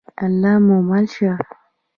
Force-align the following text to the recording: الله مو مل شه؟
الله 0.25 0.55
مو 0.65 0.77
مل 0.89 1.05
شه؟ 1.15 1.31